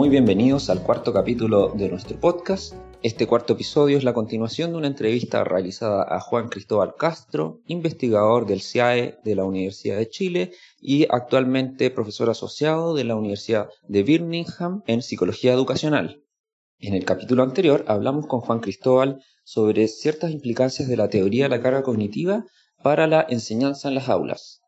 [0.00, 2.72] Muy bienvenidos al cuarto capítulo de nuestro podcast.
[3.02, 8.46] Este cuarto episodio es la continuación de una entrevista realizada a Juan Cristóbal Castro, investigador
[8.46, 14.02] del CIAE de la Universidad de Chile y actualmente profesor asociado de la Universidad de
[14.02, 16.24] Birmingham en Psicología Educacional.
[16.78, 21.50] En el capítulo anterior hablamos con Juan Cristóbal sobre ciertas implicancias de la teoría de
[21.50, 22.46] la carga cognitiva
[22.82, 24.62] para la enseñanza en las aulas.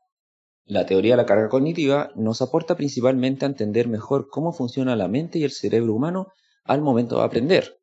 [0.65, 5.09] La teoría de la carga cognitiva nos aporta principalmente a entender mejor cómo funciona la
[5.09, 6.29] mente y el cerebro humano
[6.65, 7.81] al momento de aprender.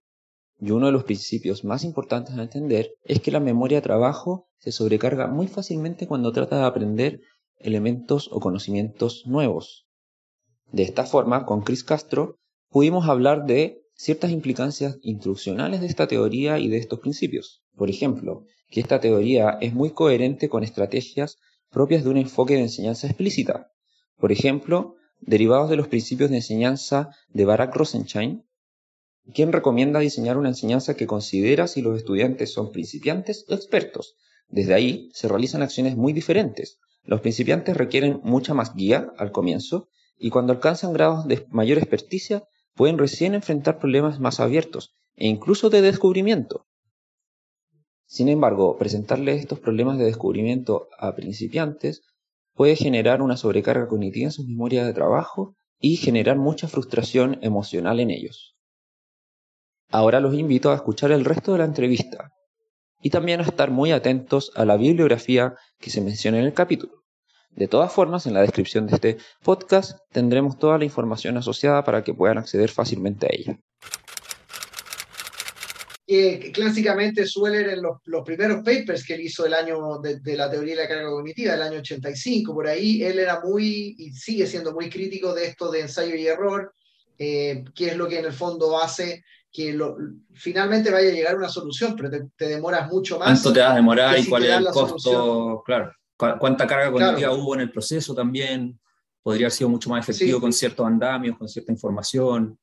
[0.59, 4.47] Y uno de los principios más importantes a entender es que la memoria de trabajo
[4.57, 7.21] se sobrecarga muy fácilmente cuando trata de aprender
[7.57, 9.87] elementos o conocimientos nuevos.
[10.71, 12.37] De esta forma, con Chris Castro
[12.69, 17.63] pudimos hablar de ciertas implicancias instruccionales de esta teoría y de estos principios.
[17.75, 21.37] Por ejemplo, que esta teoría es muy coherente con estrategias
[21.69, 23.71] propias de un enfoque de enseñanza explícita.
[24.17, 28.45] Por ejemplo, derivados de los principios de enseñanza de Barack Rosenstein,
[29.33, 34.15] quien recomienda diseñar una enseñanza que considera si los estudiantes son principiantes o expertos.
[34.47, 36.79] Desde ahí se realizan acciones muy diferentes.
[37.03, 42.43] Los principiantes requieren mucha más guía al comienzo y cuando alcanzan grados de mayor experticia
[42.75, 46.65] pueden recién enfrentar problemas más abiertos e incluso de descubrimiento.
[48.09, 52.01] Sin embargo, presentarle estos problemas de descubrimiento a principiantes
[52.55, 57.99] puede generar una sobrecarga cognitiva en sus memorias de trabajo y generar mucha frustración emocional
[57.99, 58.55] en ellos.
[59.91, 62.31] Ahora los invito a escuchar el resto de la entrevista
[62.99, 67.03] y también a estar muy atentos a la bibliografía que se menciona en el capítulo.
[67.51, 72.03] De todas formas, en la descripción de este podcast tendremos toda la información asociada para
[72.03, 73.59] que puedan acceder fácilmente a ella
[76.09, 80.35] que clásicamente suele en los, los, primeros papers que él hizo el año de, de,
[80.35, 84.11] la teoría de la carga cognitiva, el año 85, por ahí, él era muy y
[84.13, 86.73] sigue siendo muy crítico de esto de ensayo y error,
[87.19, 89.97] eh, que es lo que en el fondo hace que lo,
[90.33, 93.27] finalmente vaya a llegar una solución, pero te, te demoras mucho más.
[93.27, 94.97] ¿Cuánto te vas a demorar y cuál es el costo?
[94.97, 95.59] Solución.
[95.63, 95.93] Claro,
[96.39, 97.35] cuánta carga cognitiva claro.
[97.35, 98.79] hubo en el proceso también,
[99.21, 100.41] podría haber sido mucho más efectivo sí.
[100.41, 102.57] con ciertos andamios, con cierta información,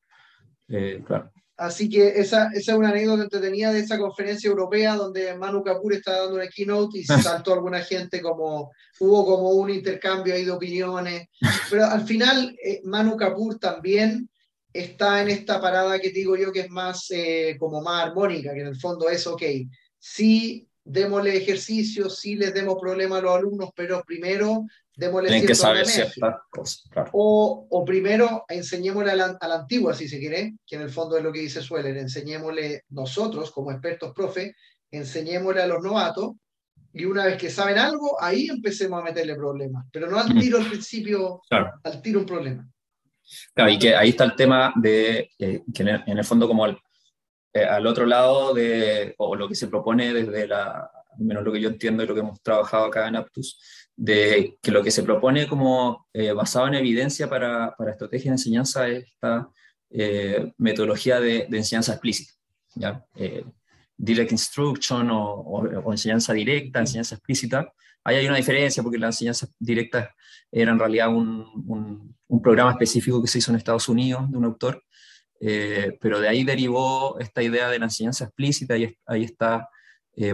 [0.67, 1.31] eh, claro.
[1.57, 5.91] Así que esa, esa, es una anécdota entretenida de esa conferencia europea donde Manu Kapur
[5.93, 7.03] está dando una keynote y
[7.43, 11.27] saltó alguna gente como, hubo como un intercambio ahí de opiniones,
[11.69, 14.29] pero al final eh, Manu Kapur también
[14.71, 18.61] está en esta parada que digo yo que es más eh, como más armónica, que
[18.61, 19.41] en el fondo es, ok,
[19.97, 24.65] sí, démosle ejercicio, sí les demos problemas a los alumnos, pero primero
[24.95, 27.09] démosle Tienen que saber ciertas cosas, claro.
[27.13, 30.89] o, o, primero enseñémosle a la, a la, antigua, si se quiere, que en el
[30.89, 34.55] fondo es lo que dice Sueller, enseñémosle nosotros como expertos profe,
[34.89, 36.31] enseñémosle a los novatos,
[36.93, 40.57] y una vez que saben algo, ahí empecemos a meterle problemas, pero no al tiro
[40.57, 41.73] al principio, claro.
[41.83, 42.67] al tiro un problema.
[43.53, 46.47] Claro, y que ahí está el tema de eh, que en el, en el, fondo
[46.47, 46.77] como el,
[47.53, 51.51] eh, al otro lado de, o lo que se propone desde la, al menos lo
[51.51, 53.59] que yo entiendo y lo que hemos trabajado acá en Aptus,
[53.95, 58.35] de que lo que se propone como eh, basado en evidencia para, para estrategias de
[58.35, 59.49] enseñanza es esta
[59.89, 62.33] eh, metodología de, de, enseñanza explícita,
[62.75, 63.03] ¿ya?
[63.99, 67.73] Direct instruction o, enseñanza directa, enseñanza explícita.
[68.03, 70.13] Ahí hay una diferencia porque la enseñanza directa
[70.51, 74.45] era en realidad un, un programa específico que se hizo en Estados Unidos de un
[74.45, 74.83] autor,
[75.39, 79.69] eh, pero de ahí derivó esta idea de la enseñanza explícita y ahí está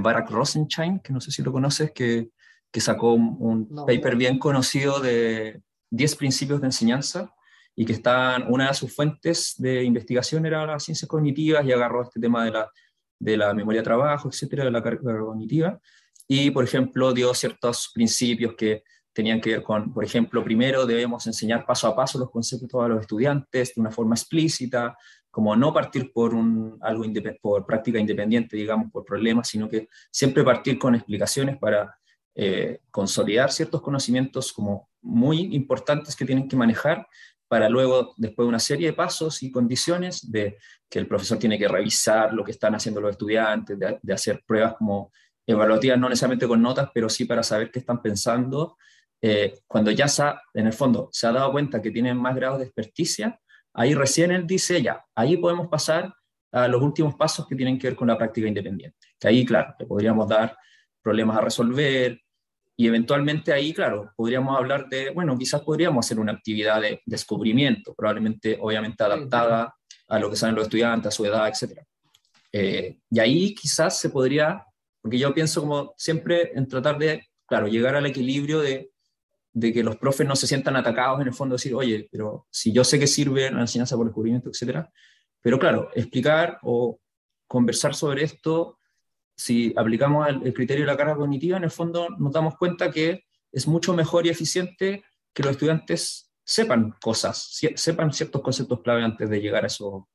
[0.02, 2.30] Barack Rosenstein, que no sé si lo conoces, que
[2.74, 5.62] que sacó un, un no, paper bien conocido de
[5.92, 7.32] 10 principios de enseñanza
[7.76, 12.02] y que están, una de sus fuentes de investigación era las ciencias cognitivas y agarró
[12.02, 12.72] este tema de la,
[13.20, 15.80] de la memoria de trabajo, etcétera, de la carga cognitiva.
[16.28, 18.84] Y, por ejemplo, dio ciertos principios que
[19.14, 22.88] tenían que ver con, por ejemplo, primero debemos enseñar paso a paso los conceptos a
[22.88, 24.98] los estudiantes de una forma explícita,
[25.30, 27.06] como no partir por un, algo
[27.42, 31.98] por práctica independiente, digamos, por problemas, sino que siempre partir con explicaciones para
[32.36, 37.08] eh, consolidar ciertos conocimientos como muy importantes que tienen que manejar
[37.48, 40.58] para luego, después de una serie de pasos y condiciones, de
[40.90, 44.44] que el profesor tiene que revisar lo que están haciendo los estudiantes, de, de hacer
[44.46, 45.12] pruebas como
[45.46, 48.78] evaluativas, no necesariamente con notas, pero sí para saber qué están pensando.
[49.26, 52.36] Eh, cuando ya se ha, en el fondo se ha dado cuenta que tienen más
[52.36, 53.40] grados de experticia,
[53.74, 56.14] ahí recién él dice, ya, ahí podemos pasar
[56.52, 58.98] a los últimos pasos que tienen que ver con la práctica independiente.
[59.18, 60.58] Que ahí, claro, le podríamos dar
[61.02, 62.20] problemas a resolver
[62.76, 67.94] y eventualmente ahí, claro, podríamos hablar de, bueno, quizás podríamos hacer una actividad de descubrimiento,
[67.96, 69.74] probablemente, obviamente, adaptada
[70.10, 71.80] a lo que saben los estudiantes, a su edad, etc.
[72.52, 74.66] Eh, y ahí quizás se podría,
[75.02, 78.92] porque yo pienso como siempre en tratar de, claro, llegar al equilibrio de,
[79.54, 82.74] de que los profes no se sientan atacados en el fondo, decir, oye, pero si
[82.74, 84.92] yo sé que sirve la enseñanza por descubrimiento, etcétera,
[85.42, 87.00] pero claro, explicar o
[87.48, 88.80] conversar sobre esto,
[89.36, 93.26] si aplicamos el, criterio de la carga cognitiva, en el fondo nos damos cuenta que
[93.52, 99.30] es mucho mejor y eficiente que los estudiantes sepan cosas, sepan ciertos conceptos clave antes
[99.30, 100.10] de llegar a, eso,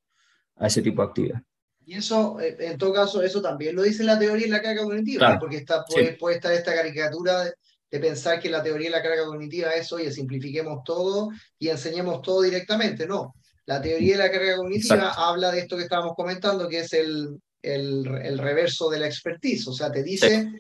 [0.57, 1.43] a ese tipo de actividad.
[1.85, 4.83] Y eso, eh, en todo caso, eso también lo dice la teoría de la carga
[4.83, 7.55] cognitiva, porque está, puede, puede, estar esta caricatura de,
[7.91, 12.23] de, pensar que la teoría de la carga cognitiva es, oye, simplifiquemos todo y enseñemos
[12.23, 13.07] todo directamente.
[13.07, 13.35] No,
[13.67, 17.41] la teoría de la carga cognitiva habla de esto que estábamos comentando, que es el,
[17.63, 19.69] el, reverso de la expertise.
[19.69, 20.51] O sea, te dice,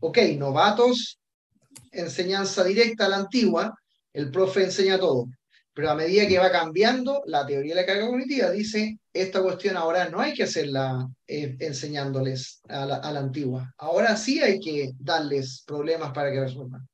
[0.00, 1.18] ok, novatos,
[1.90, 3.74] enseñanza directa a la antigua,
[4.12, 5.26] el profe enseña todo.
[5.74, 9.76] Pero a medida que va cambiando, la teoría de la carga cognitiva dice, esta cuestión
[9.76, 13.72] ahora no hay que hacerla eh, enseñándoles a la, a la, antigua.
[13.78, 16.86] Ahora sí hay que darles problemas para que resuelvan.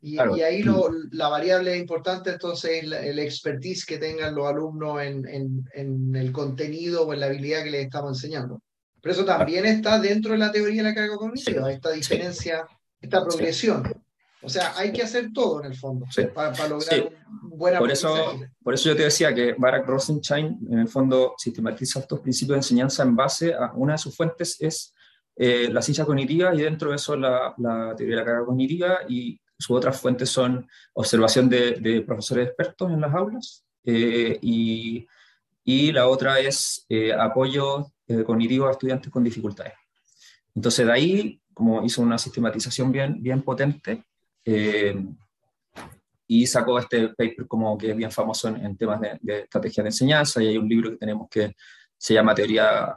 [0.00, 5.26] Y, ahí lo, la variable importante entonces es el expertise que tengan los alumnos en,
[5.26, 8.62] en, en, el contenido o en la habilidad que les estamos enseñando.
[9.00, 12.64] Pero eso también está dentro de la teoría de la carga cognitiva, esta diferencia,
[13.00, 13.82] esta progresión.
[14.46, 17.12] O sea, hay que hacer todo en el fondo para, para, lograr
[17.42, 21.34] un buen por eso, por eso yo te decía que Barack Rosenstein en el fondo
[21.36, 24.94] sistematiza estos principios de enseñanza en base a una de sus fuentes es
[25.34, 28.98] eh, la ciencia cognitiva y dentro de eso la, la teoría de la carga cognitiva
[29.08, 35.06] y sus otras fuentes son observación de, profesores expertos en las aulas eh, y,
[35.64, 39.74] y, la otra es eh, apoyo eh, cognitivo a estudiantes con dificultades.
[40.54, 44.04] Entonces de ahí, como hizo una sistematización bien, bien potente,
[46.28, 50.42] y sacó este paper como que es bien famoso en, temas de, estrategia de enseñanza,
[50.42, 51.54] y hay un libro que tenemos que
[51.96, 52.96] se llama Teoría,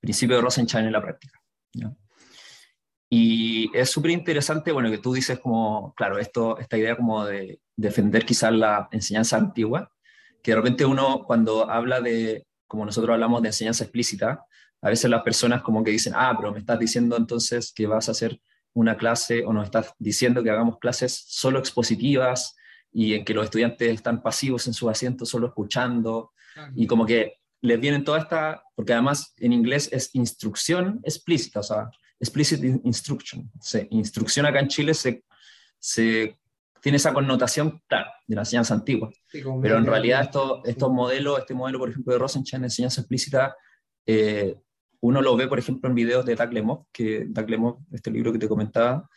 [0.00, 1.40] Principio de Rosenstein en la práctica.
[3.12, 7.60] Y es súper interesante, bueno, que tú dices como, claro, esto, esta idea como de
[7.76, 9.92] defender quizás la enseñanza antigua,
[10.42, 14.44] que de repente uno cuando habla de, como nosotros hablamos de enseñanza explícita,
[14.80, 18.08] a veces las personas como que dicen, ah, pero me estás diciendo entonces que vas
[18.08, 18.40] a hacer
[18.74, 22.56] una clase o nos estás diciendo que hagamos clases solo expositivas
[22.92, 26.32] y en que los estudiantes están pasivos en sus asientos solo escuchando
[26.74, 31.62] y como que les vienen toda esta, porque además en inglés es instrucción explícita, o
[31.62, 33.50] sea, explicit instruction.
[33.90, 35.24] instrucción acá en Chile se,
[35.78, 36.38] se
[36.80, 39.10] tiene esa connotación, claro, de la enseñanza antigua.
[39.32, 43.56] pero en realidad esto, estos modelos, este modelo, por ejemplo, de Rosenstein enseñanza explícita,
[44.06, 44.56] eh,
[45.00, 48.32] uno lo ve, por ejemplo, en videos de Doug Lemov, que Doug Lemov, este libro
[48.32, 49.08] que te comentaba,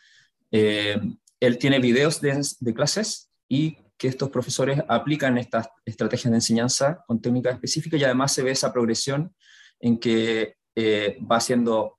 [0.50, 0.98] eh,
[1.40, 7.20] él tiene videos de, clases y que estos profesores aplican estas estrategias de enseñanza con
[7.20, 9.34] técnicas específicas y además se ve esa progresión
[9.78, 11.98] en que eh, va haciendo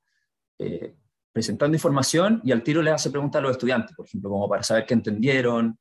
[0.57, 0.95] eh,
[1.31, 4.63] presentando información y al tiro le hace preguntas a los estudiantes, por ejemplo, como para
[4.63, 5.77] saber qué entendieron.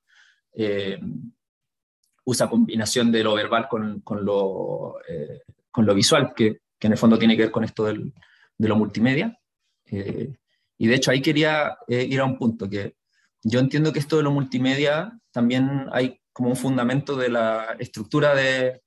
[2.26, 4.96] Usa combinación de lo verbal con, con, lo,
[5.70, 8.12] con lo, visual, que, que, en el fondo tiene que ver con esto del,
[8.58, 9.38] de lo multimedia.
[9.86, 12.96] y de hecho ahí quería ir a un punto, que
[13.42, 18.34] yo entiendo que esto de lo multimedia también hay como un fundamento de la estructura
[18.34, 18.82] de,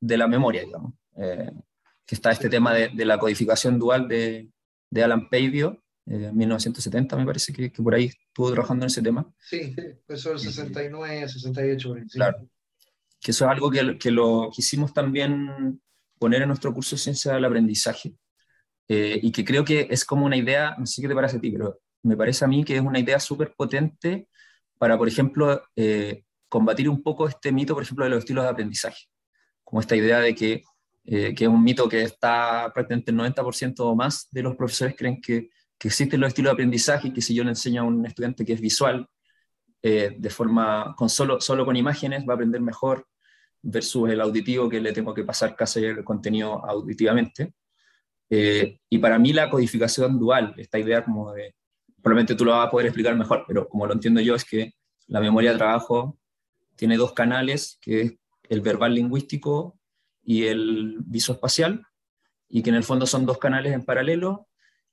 [0.00, 0.94] de la memoria, digamos.
[1.14, 4.48] que está este tema de, de la codificación dual de,
[4.90, 8.88] de Alan Pavio, eh, en 1970 me parece que, que, por ahí estuvo trabajando en
[8.88, 9.30] ese tema.
[9.38, 11.94] Sí, empezó el 69, 68.
[12.12, 12.48] Claro,
[13.20, 15.80] que eso es algo que, que, lo quisimos también
[16.18, 18.14] poner en nuestro curso Ciencia del Aprendizaje,
[18.88, 21.40] eh, y que creo que es como una idea, no sé qué te parece a
[21.40, 24.28] ti, pero me parece a mí que es una idea súper potente
[24.78, 28.50] para, por ejemplo, eh, combatir un poco este mito, por ejemplo, de los estilos de
[28.50, 29.06] aprendizaje,
[29.62, 30.62] como esta idea de que
[31.06, 34.94] eh, que es un mito que está prácticamente el 90% o más de los profesores
[34.96, 37.84] creen que, que, existen los estilos de aprendizaje y que si yo le enseño a
[37.84, 39.06] un estudiante que es visual,
[39.82, 43.06] de forma, con solo, solo con imágenes, va a aprender mejor
[43.64, 47.54] versus el auditivo que le tengo que pasar casi el contenido auditivamente.
[48.28, 51.54] Eh, y para mí la codificación dual, esta idea como de,
[52.02, 54.74] probablemente tú lo vas a poder explicar mejor, pero como lo entiendo yo es que
[55.06, 56.18] la memoria de trabajo
[56.76, 58.14] tiene dos canales, que es
[58.48, 59.78] el verbal lingüístico
[60.22, 61.86] y el visoespacial,
[62.48, 64.48] y que en el fondo son dos canales en paralelo,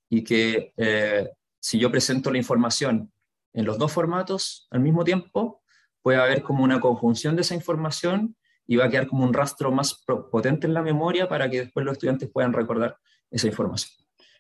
[0.09, 3.11] y que eh, si yo presento la información
[3.53, 5.61] en los dos formatos al mismo tiempo,
[6.01, 8.35] puede haber como una conjunción de esa información
[8.71, 10.01] y va a quedar como un rastro más
[10.31, 12.95] potente en la memoria para que después los estudiantes puedan recordar
[13.29, 13.91] esa información.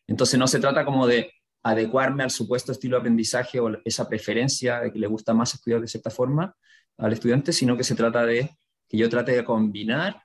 [0.07, 1.33] Entonces no se trata como de
[1.63, 5.81] adecuarme al supuesto estilo de aprendizaje o esa preferencia de que le gusta más estudiar
[5.81, 6.55] de cierta forma
[6.97, 8.49] al estudiante, sino que se trata de
[8.87, 10.23] que yo trate de combinar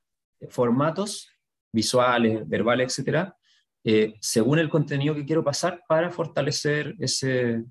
[0.51, 1.29] formatos
[1.73, 3.37] visuales, verbales, etcétera,
[3.83, 7.65] eh, según el contenido que quiero pasar para fortalecer ese,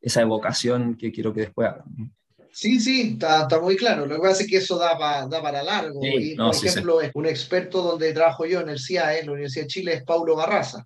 [0.00, 2.17] esa evocación que quiero que después hagan.
[2.52, 4.06] Sí, sí, está, muy claro.
[4.06, 6.00] Lo que pasa es que eso da, da para largo.
[6.02, 9.68] y, por ejemplo, un experto donde trabajo yo en el CIAE, en la Universidad de
[9.68, 10.84] Chile, es Paulo Barraza.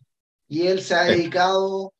[0.48, 1.92] Y él se ha dedicado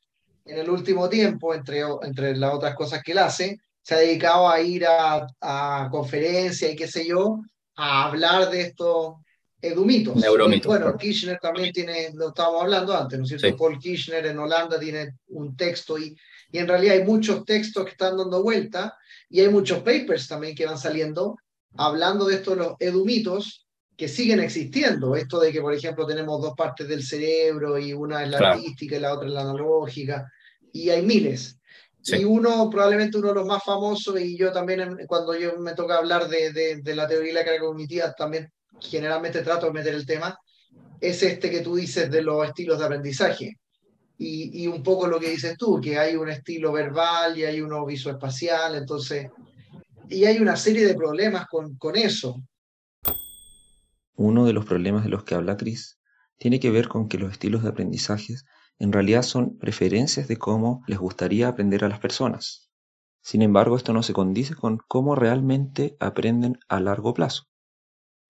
[0.44, 4.48] en el último tiempo, entre, entre las otras cosas que él hace, se ha dedicado
[4.48, 7.40] a ir a, a conferencias y qué sé yo,
[7.76, 9.14] a hablar de estos
[9.60, 10.16] edumitos.
[10.16, 10.66] Neuromitos.
[10.66, 13.56] Bueno, Kirchner también tiene, lo estábamos hablando antes, ¿no es cierto?
[13.56, 16.16] Paul Kirchner en Holanda tiene un texto y,
[16.52, 18.96] y en realidad hay muchos textos que están dando vuelta
[19.28, 21.36] y hay muchos papers también que van saliendo
[21.76, 23.66] hablando de estos los edumitos
[23.96, 25.16] que siguen existiendo.
[25.16, 28.96] Esto de que, por ejemplo, tenemos dos partes del cerebro y una es la artística
[28.96, 30.30] y la otra es la analógica,
[30.72, 31.58] y hay miles.
[32.04, 35.98] Y uno, probablemente uno de los más famosos, y yo también cuando yo me toca
[35.98, 40.04] hablar de, de, la teoría de la carga cognitiva, también generalmente trato de meter el
[40.04, 40.36] tema,
[41.00, 43.56] es este que tú dices de los estilos de aprendizaje.
[44.24, 47.84] Y, un poco lo que dices tú, que hay un estilo verbal y hay uno
[47.84, 49.28] visoespacial, entonces,
[50.08, 52.40] y hay una serie de problemas con, con eso.
[54.14, 55.98] Uno de los problemas de los que habla Chris
[56.38, 58.34] tiene que ver con que los estilos de aprendizaje
[58.78, 62.70] en realidad son preferencias de cómo les gustaría aprender a las personas.
[63.22, 67.44] Sin embargo, esto no se condice con cómo realmente aprenden a largo plazo.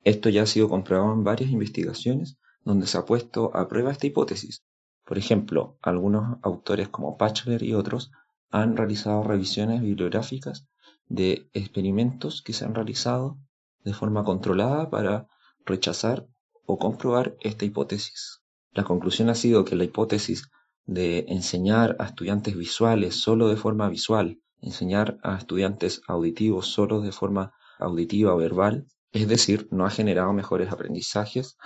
[0.04, 4.06] Esto ya ha sido comprobado en varias investigaciones donde se ha puesto a prueba esta
[4.06, 4.62] hipótesis.
[5.04, 8.12] Por ejemplo, algunos autores como Pachler y otros
[8.50, 10.68] han realizado revisiones bibliográficas
[11.08, 13.38] de experimentos que se han realizado
[13.84, 15.26] de forma controlada para
[15.64, 16.26] rechazar
[16.66, 18.42] o comprobar esta hipótesis.
[18.72, 20.50] La conclusión ha sido que la hipótesis
[20.86, 27.12] de enseñar a estudiantes visuales solo de forma visual, enseñar a estudiantes auditivos solo de
[27.12, 31.56] forma auditiva o verbal, es decir, no ha generado mejores aprendizajes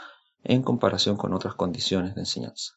[0.43, 2.75] en comparación con otras condiciones de enseñanza.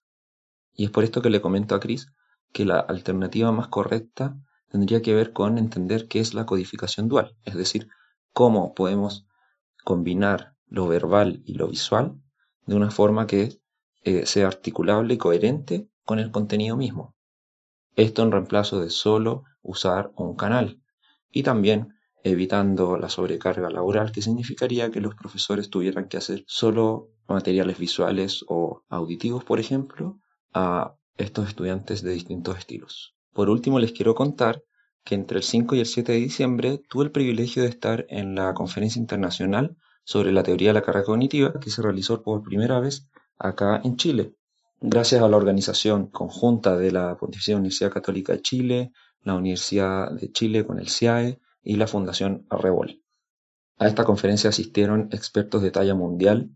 [0.79, 2.07] Y es por esto que le comento a Chris
[2.53, 4.37] que la alternativa más correcta
[4.69, 7.89] tendría que ver con entender qué es la codificación dual, es decir,
[8.31, 9.27] cómo podemos
[9.83, 12.15] combinar lo verbal y lo visual
[12.65, 13.59] de una forma que
[14.03, 17.13] eh, sea articulable y coherente con el contenido mismo.
[17.97, 20.81] Esto en reemplazo de solo usar un canal
[21.29, 21.93] y también
[22.23, 28.45] evitando la sobrecarga laboral que significaría que los profesores tuvieran que hacer solo materiales visuales
[28.47, 30.21] o auditivos, por ejemplo,
[30.53, 33.15] a estos estudiantes de distintos estilos.
[33.33, 34.63] Por último, les quiero contar
[35.03, 38.35] que entre el 5 y el 7 de diciembre tuve el privilegio de estar en
[38.35, 42.79] la conferencia internacional sobre la teoría de la carga cognitiva que se realizó por primera
[42.79, 44.35] vez acá en Chile,
[44.81, 48.91] gracias a la organización conjunta de la Pontificia Universidad Católica de Chile,
[49.23, 53.01] la Universidad de Chile con el CIAE y la Fundación Arrebol.
[53.77, 56.49] A esta conferencia asistieron expertos de talla mundial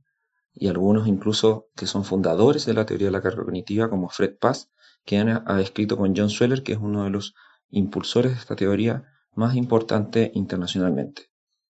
[0.53, 4.37] y algunos incluso que son fundadores de la teoría de la carga cognitiva como Fred
[4.39, 4.71] Paz,
[5.05, 7.33] que ha escrito con John Sweller, que es uno de los
[7.69, 9.03] impulsores de esta teoría
[9.35, 11.29] más importante internacionalmente.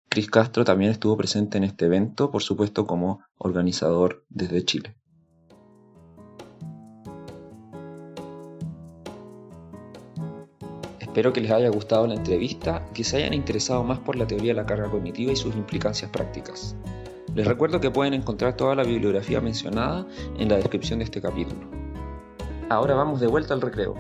[0.09, 4.97] Chris Castro también estuvo presente en este evento, por supuesto como organizador desde Chile.
[10.99, 14.27] Espero que les haya gustado la entrevista y que se hayan interesado más por la
[14.27, 16.77] teoría de la carga cognitiva y sus implicancias prácticas.
[17.35, 20.07] Les recuerdo que pueden encontrar toda la bibliografía mencionada
[20.39, 21.61] en la descripción de este capítulo.
[22.69, 23.95] Ahora vamos de vuelta al recreo.